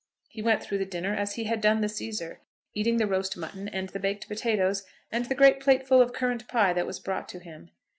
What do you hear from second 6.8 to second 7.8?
was brought to him.